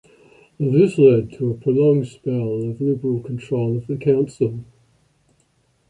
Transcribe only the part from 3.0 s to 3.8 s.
control